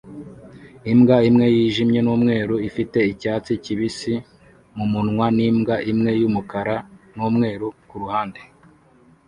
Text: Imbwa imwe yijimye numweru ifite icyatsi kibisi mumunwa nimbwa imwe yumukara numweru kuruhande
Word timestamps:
Imbwa 0.91 1.17
imwe 1.29 1.45
yijimye 1.55 1.99
numweru 2.03 2.55
ifite 2.67 2.99
icyatsi 3.11 3.53
kibisi 3.63 4.13
mumunwa 4.75 5.25
nimbwa 5.37 5.75
imwe 5.91 6.11
yumukara 6.21 6.75
numweru 7.15 7.67
kuruhande 7.89 8.41